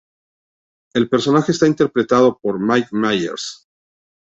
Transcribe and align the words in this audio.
El 0.95 1.09
personaje 1.09 1.51
está 1.51 1.67
interpretado 1.67 2.39
por 2.41 2.59
Mike 2.59 2.89
Myers. 2.91 3.67